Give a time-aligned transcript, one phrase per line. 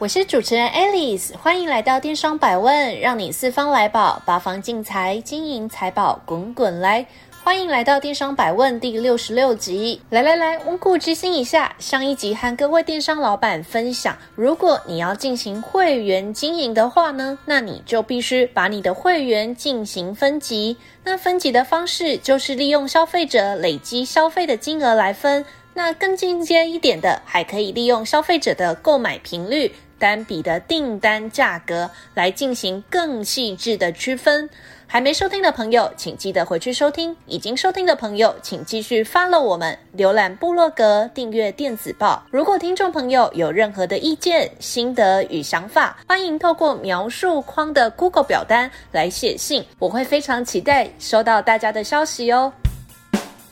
[0.00, 7.04] 我是主持人 Alice，欢迎来到电商百问，让你四方来宝，八方进财，金银财宝滚滚来。
[7.42, 10.00] 欢迎来到电商百问第六十六集。
[10.10, 20.76] 来来来，温故知新一下，上一集和各位电商老板分享，如果你要进行会员经营的话呢，那你就必须把你的会员进行分级。
[21.02, 25.44] 那分级的方式就是利用消费者累积消费的金额来分。
[25.74, 29.72] 那更进阶一点的，还可以利用消费者的购买频率。
[29.98, 34.48] 单笔的订单价格来进行更细致的区分。
[34.90, 42.22] 还没收听的朋友，请记得回去收听；已经收听的朋友，请继续 follow 我们，浏览部落格，订阅电子报。
[42.30, 52.50] 如果听众朋友有任何的意见、心得与想法，欢迎透过描述框的 Google 表单来写信，我会非常期待收到大家的消息哦。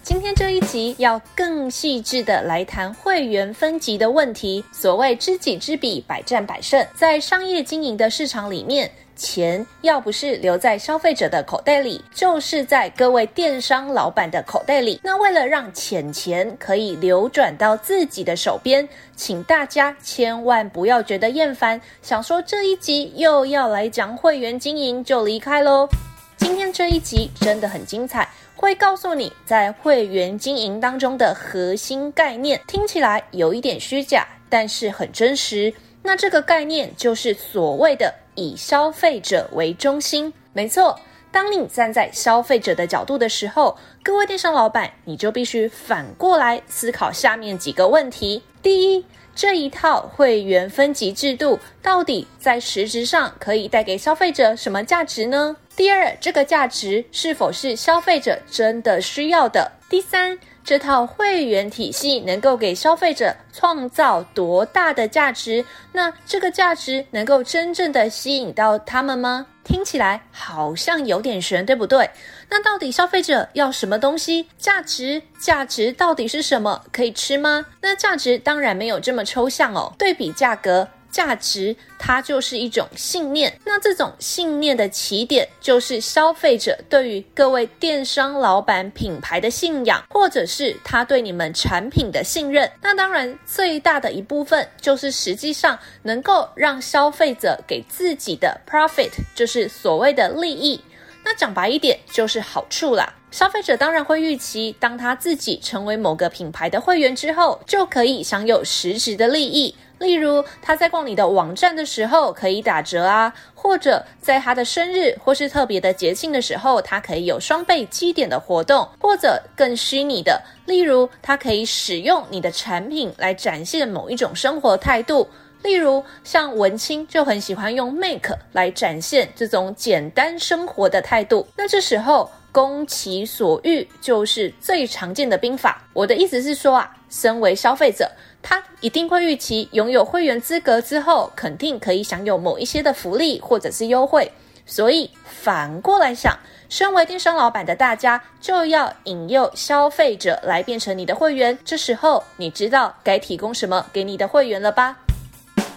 [0.07, 4.65] 今天这一集要更细致的来谈会员分级的问题。
[4.71, 6.87] 所谓知己知彼，百战百胜。
[6.95, 15.01] 在商业经营的市场里面，钱要不是留在消费者的口袋里，就是在各位电商老板的口袋里。
[15.03, 25.89] 那为了让钱钱可以流转到自己的手边，请大家千万不要觉得厌烦，想说这一集又要来讲会员经营就离开喽。
[26.37, 28.29] 今天这一集真的很精彩。
[28.57, 35.73] 会告诉你在会员经营当中的核心概念，听起来有一点虚假，但是很真实。
[36.03, 40.33] 那这个概念就是所谓的以消费者为中心。
[40.55, 40.99] 没错，
[41.31, 55.57] 当你站在消费者的角度的时候，各位电商老板，你就必须反过来思考下面几个问题：第一，这一套会员分级制度到底在实质上可以带给消费者什么价值呢？
[55.77, 59.71] 第二，这个价值是否是消费者真的需要的？
[59.91, 65.63] 第三，这套会员体系能够给消费者创造多大的价值？
[65.93, 69.47] 那这个价值能够真正的吸引到他们吗？
[69.65, 72.09] 听起来好像有点悬，对不对？
[72.49, 74.49] 那到底消费者要什么东西？
[74.57, 76.83] 价值，价值到底是什么？
[76.91, 77.67] 可以吃吗？
[77.83, 79.93] 那价值当然没有这么抽象哦。
[79.99, 80.89] 对比价格。
[81.17, 83.59] 价值，它就是一种信念。
[83.65, 92.71] 那这种信念的起点，就是消费者对于各位电商老板品牌的信仰，或者是他对你们产品的信任。
[92.83, 100.79] 那当然，最大的一部分就是实际上能够让消费者给自己的 profit，就是所谓的利益。
[101.25, 103.15] 那讲白一点，就是好处啦。
[103.33, 109.75] 消费者当然会预期，当他自己成为某个品牌的会员之后，就可以享有实质的利益。
[109.99, 125.27] 例如，他在逛你的网站的时候可以打折啊，或者在他的生日或是特别的节庆的时候，他可以有双倍积点的活动，或者更虚拟的，例如他可以使用你的产品来展现某一种生活态度，
[125.63, 131.47] 例如像文青就很喜欢用 Make 来展现这种简单生活的态度。
[131.57, 135.83] 那这时候，攻其所欲就是最常见的兵法。
[135.93, 138.11] 我的意思是说啊，身为消费者。
[138.43, 144.31] 他一定会预期拥有会员资格之后，肯定可以享有某一些的福利或者是优惠。
[144.65, 146.37] 所以反过来想，
[146.69, 151.57] 身为电商老板的大家，就要引诱消费者来变成你的会员。
[151.65, 154.97] 这时候，你知道该提供什么给你的会员了吧？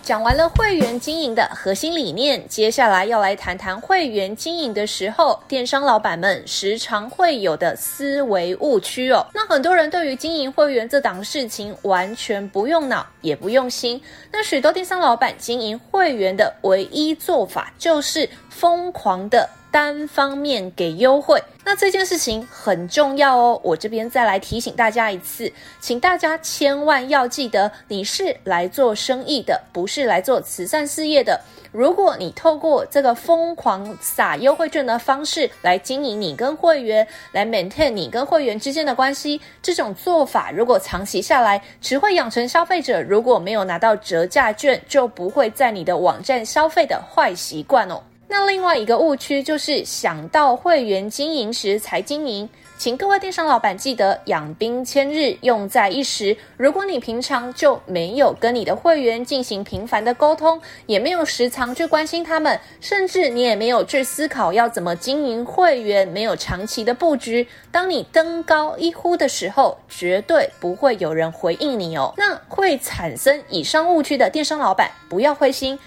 [0.09, 9.23] 讲完了会员经营的核心理念，接下来要来谈谈会员经营的时候，电商老板们时常会有的思维误区哦。
[9.35, 14.01] 那很多人对于经营会员这档事情完全不用脑，也不用心。
[14.31, 19.47] 那许多电商老板经营会员的唯一做法，就是疯狂的。
[19.71, 23.59] 单方面给优惠，那这件事情很重要哦。
[23.63, 31.39] 我这边再来提醒大家一次，请大家千万要记得，你是来做生意的，不是来做慈善事业的。
[31.71, 48.01] 如果你透过这个疯狂撒优惠券的方式来经营你跟会员，来 maintain 你跟会员之间的关系，这种做法如果长期下来，只会养成消费者如果没有拿到折价券，就不会在你的网站消费的坏习惯哦。
[48.31, 52.47] 那另外一个误区就是想到会员经营时才经营。
[52.77, 56.37] 请各位电商老板记得养兵千日，用在一时。
[56.55, 72.13] 如果你平常就没有跟你的会员进行频繁的沟通，也没有时常去关心他们，甚至你也没有去思考要怎么经营会员，没有长期的布局，当你登高一呼的时候，绝对不会有人回应你哦。
[72.15, 75.77] 那会产生以上误区的电商老板，不要灰心。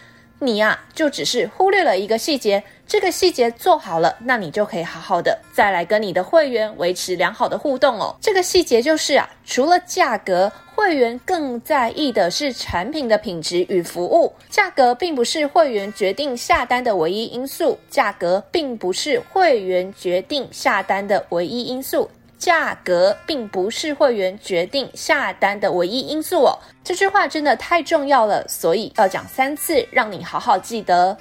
[0.45, 8.17] 你呀、啊，就只是忽略了一个细节，这个细节做好了，那你就可以好好的再来跟你的会员维持良好的互动哦。
[8.21, 14.33] 这个细节就是啊，除了价格，会员更在意的是产品的品质与服务。
[14.51, 22.11] 价格并不是会员决定下单的唯一因素，价格并不是会员决定下单的唯一因素。
[22.43, 31.17] 价格并不是会员决定下单的唯一因素哦，这句话真的太重要了，所以要讲三次，让你好好记得。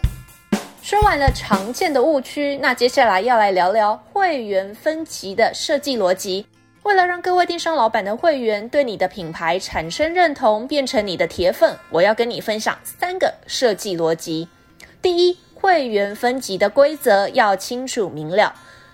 [0.82, 6.44] 说完了常见的误区，那接下来要来聊聊会员分级的设计逻辑。
[6.82, 14.48] 为了让各位电商老板的会员对你的品牌产生认同，变成你的铁粉，我要跟你分享三个设计逻辑。
[15.04, 18.52] 第一，会员分级的规则要清楚明了。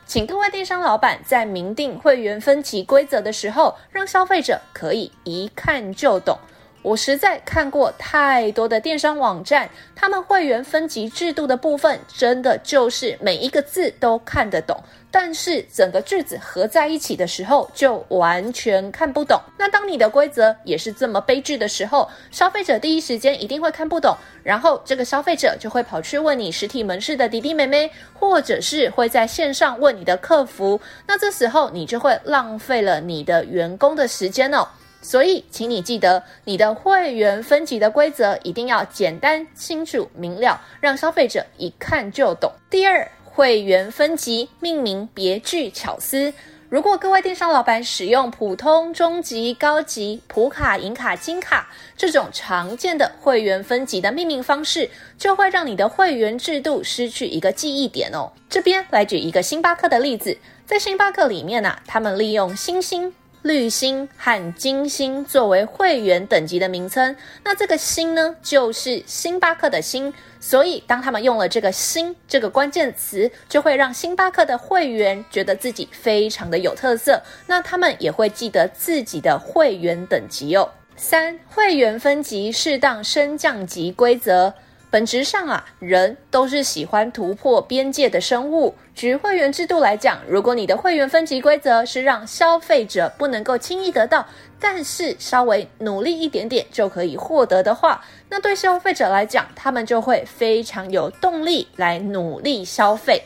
[0.07, 6.39] 请各位电商老板在明定会员分级规则的时候，让消费者可以一看就懂。
[6.88, 14.81] 我实在看过太多的电商网站，他们会员分级制度的部分，真的就是每一个字都看得懂。
[15.12, 19.38] 但是整个句子合在一起的时候，就完全看不懂。
[19.57, 30.80] 那当你的规则也是这么悲剧的时候，消费者第一时间一定会看不懂，然后这个消费者就会跑去问你实体门市的弟弟妹妹，或者是会在线上问你的客服。
[31.06, 34.66] 那这时候你就会浪费了你的员工的时间哦。
[35.02, 42.52] 所以，请你记得，你的会员分级的规则一定要简单、清楚、明了，让消费者一看就懂。
[42.70, 43.08] 第二。
[43.24, 46.34] 会员分级命名别具巧思。
[46.70, 54.90] 如果各位电商老板使用普通、中级、高级、普卡、银卡、金卡这种常见的会员分级的命名方式，
[55.20, 58.32] 就会让你的会员制度失去一个记忆点哦。
[58.50, 60.36] 这边来举一个星巴克的例子，
[60.66, 63.14] 在星巴克里面呢、他们利用星星。
[63.48, 67.16] 绿星和金星作为会员等级的名称，
[67.46, 80.70] 那这个星呢，就是星巴克的星，所以当他们用了这个星这个关键词，就会让星巴克的会员觉得自己非常的有特色，那他们也会记得自己的会员等级哦。
[80.98, 84.54] 三、会员分级适当升降级规则。
[84.89, 88.74] 本质上啊，人都是喜欢突破边界的生物。
[88.95, 94.25] 举会员制度来讲，如果你的会员分级规则是让消费者不能够轻易得到，
[94.60, 103.22] 但是稍微努力一点点就可以获得的话，那对消费者来讲，他们就会非常有动力来努力消费。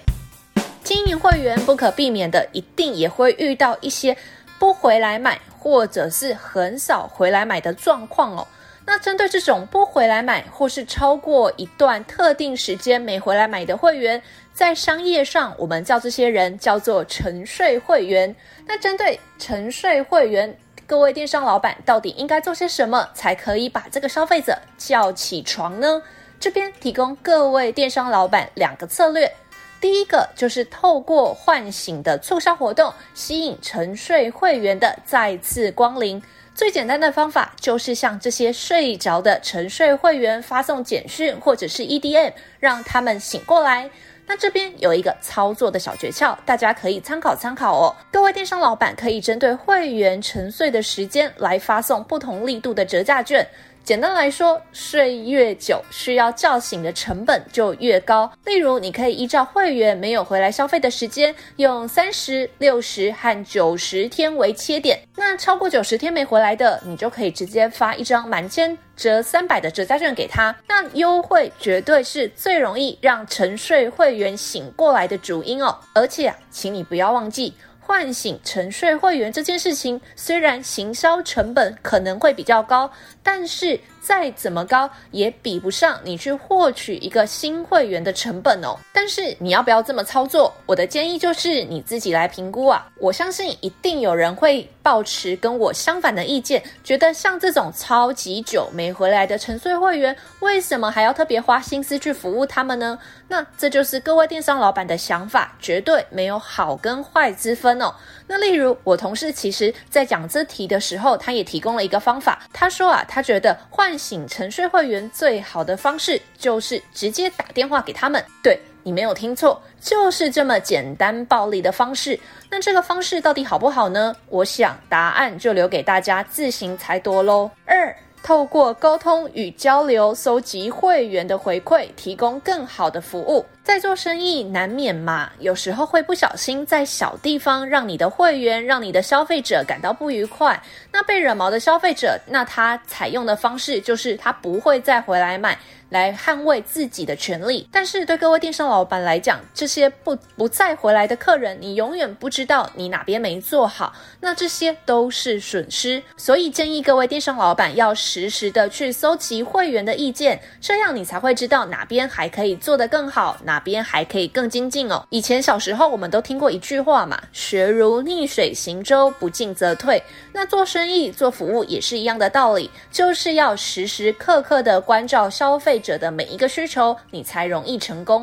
[0.84, 4.18] 经营会员不可避免的，一定也会遇到一些
[4.58, 8.48] 不回来买，或者是很少回来买的状况哦。
[8.86, 14.22] 那针对这种不回来买，或是超过一段特定时间没回来买的会员，
[14.54, 18.36] 在商业上我们叫这些人叫做沉睡会员。
[18.66, 20.58] 那针对沉睡会员，
[20.88, 26.02] 各位电商老板到底应该做些什么，才可以把这个消费者叫起床呢？
[26.40, 29.32] 这边提供各位电商老板两个策略。
[29.80, 36.22] 第一个就是透过唤醒的促销活动，吸引沉睡会员的再次光临。
[36.54, 43.90] 最简单的方法就是向这些睡着的沉睡会员发送简讯或者是 EDM，让他们醒过来。
[44.28, 47.96] 那这边有一个操作的小诀窍，大家可以参考参考哦。
[48.12, 53.46] 各位电商老板可以针对会员沉睡的时间来发送不同力度的折价券。
[53.84, 58.32] 简单来说，睡越久，需要叫醒的成本就越高。
[58.46, 65.00] 例如，你可以依照会员没有回来消费的时间，用三十六十和九十天为切点。
[65.16, 70.56] 那超过九十天没回来的，你就可以直接发一张满千折三百的折价券给他。
[70.68, 75.76] 那优惠绝对是最容易让沉睡会员醒过来的主因哦。
[75.94, 77.54] 而且啊，请你不要忘记。
[77.92, 82.90] 唤醒沉睡会员这件事情，虽然行销成本可能会比较高，
[83.22, 88.78] 但是再怎么高也比不上你去获取一个新会员的成本哦。
[88.94, 90.54] 但是你要不要这么操作？
[90.66, 92.88] 我的建议就是你自己来评估啊。
[92.98, 102.98] 我相信一定有人会抱持跟我相反的意见，觉得像这种超级久没回来的沉睡会员，为什么还要特别花心思去服务他们呢？
[103.28, 107.81] 那这就是各位电商老板的想法，绝对没有好跟坏之分。
[108.28, 112.42] 那例如我同事其实在讲这题的时候，他也提供了一个方法。
[112.52, 118.22] 他说啊，他觉得唤醒沉睡会员最好的方式就是直接打电话给他们。
[118.44, 122.20] 对，你没有听错，就是这么简单暴力的方式。
[122.50, 124.14] 那这个方式到底好不好呢？
[124.28, 127.50] 我想答案就留给大家自行猜多喽。
[127.66, 127.81] 二。
[128.24, 133.46] 透过沟通与交流，搜集会员的回馈，提供更好的服务。
[133.64, 140.62] 在做生意难免嘛，有时候会不小心在小地方让你的会员、让你的消费者感到不愉快。
[140.92, 145.58] 那被惹毛的消费者，那他采用的方式就是他不会再回来买。
[145.92, 156.02] 来捍卫自己的权利，但是对各位电商老板来讲，这些不不再回来的客人，你永远不知道你哪边没做好，那这些都是损失。
[156.16, 165.06] 所以建议各位电商老板要实时的去搜集会员的意见，这样你才会知道哪边还可以做得更好，哪边还可以更精进哦。
[165.10, 170.02] 以前小时候我们都听过一句话嘛，学如逆水行舟，不进则退。
[170.32, 178.22] 那做生意做服务也是一样的道理，就是要时时刻刻的关照消费者的每一个需求，你才容易成功。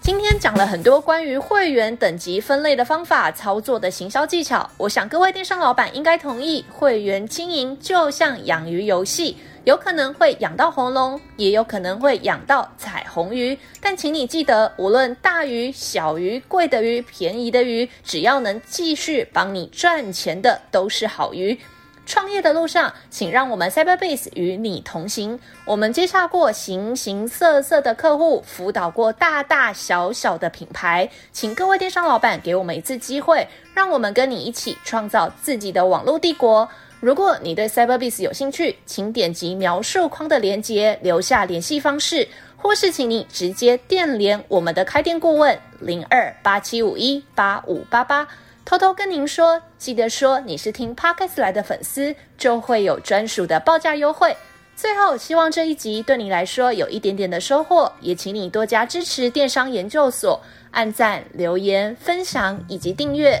[0.00, 13.58] 今天讲了很多关于会员等级分类的方法、操作的行销技巧，我想各位电商老板应该同意，会员经营就像养鱼游戏，有可能会养到红龙，也有可能会养到彩虹鱼。
[13.80, 21.58] 但请你记得，无论大鱼、小鱼、贵的鱼、便宜的鱼，只要能继续帮你赚钱的，都是好鱼。
[22.06, 25.38] 创业的路上，请让我们 CyberBase 与你同行。
[25.64, 31.08] 我们接洽过形形色色的客户，辅导过大大小小的品牌。
[31.32, 36.68] 请各位电商老板给我们一次机会，让我们跟你一起创造自己的网络帝国。
[37.00, 48.26] 如果你对 CyberBase 有兴趣，请点击描述框的链接，留下联系方式，或是请你直接电联我们的开店顾问零二八七五一八五八八。
[48.64, 54.34] 偷偷跟您说，记得说你是听 Podcast 来的粉丝，就会有专属的报价优惠。
[54.74, 60.40] 最后，希望这一集对你来说有一点点的收获，也请你多加支持电商研究所，
[60.70, 63.40] 按赞、留言、分享以及订阅。